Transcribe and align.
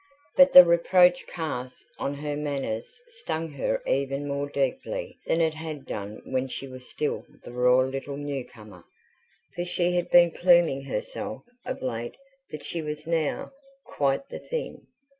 But 0.35 0.51
the 0.53 0.65
reproach 0.65 1.27
cast 1.27 1.85
on 1.99 2.15
her 2.15 2.35
manners 2.35 2.99
stung 3.05 3.49
her 3.51 3.83
even 3.85 4.27
more 4.27 4.49
deeply 4.49 5.19
than 5.27 5.41
it 5.41 5.53
had 5.53 5.85
done 5.85 6.23
when 6.25 6.47
she 6.47 6.67
was 6.67 6.89
still 6.89 7.23
the 7.43 7.51
raw 7.51 7.81
little 7.81 8.17
newcomer: 8.17 8.83
for 9.55 9.63
she 9.63 9.95
had 9.97 10.09
been 10.09 10.31
pluming 10.31 10.85
herself 10.85 11.43
of 11.67 11.83
late 11.83 12.17
that 12.49 12.63
she 12.65 12.81
was 12.81 13.05
now 13.05 13.51
"quite 13.85 14.27
the 14.29 14.39
thing". 14.39 14.87